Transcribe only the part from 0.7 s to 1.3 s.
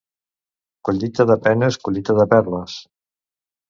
Collita